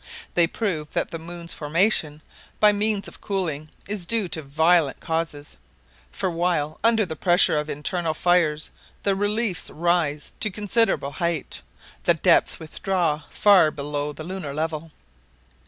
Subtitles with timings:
[0.33, 2.23] They prove that the moon's formation,
[2.59, 5.59] by means of cooling, is due to violent causes;
[6.11, 8.71] for while, under the pressure of internal fires
[9.03, 11.61] the reliefs rise to considerable height,
[12.05, 14.91] the depths withdraw far below the lunar level."